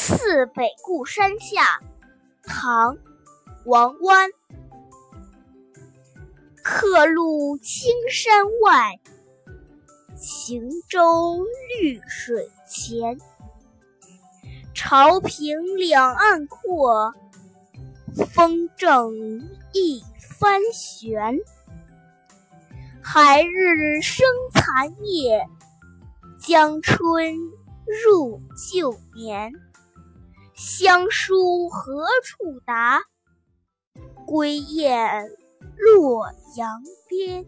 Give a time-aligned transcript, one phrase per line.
[0.00, 1.78] 次北固山下，
[2.42, 2.96] 唐·
[3.66, 4.30] 王湾。
[6.64, 8.98] 客路青山外，
[10.16, 11.44] 行舟
[11.82, 13.18] 绿水前。
[14.74, 17.12] 潮平两岸阔，
[18.32, 19.12] 风正
[19.74, 20.02] 一
[20.38, 21.38] 帆悬。
[23.02, 25.46] 海日生残夜，
[26.38, 27.36] 江春
[28.06, 28.40] 入
[28.72, 29.52] 旧年。
[30.62, 33.00] 乡书何处达？
[34.26, 35.26] 归雁
[35.78, 37.46] 洛阳边。